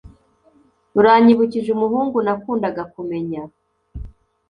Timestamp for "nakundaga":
2.25-2.83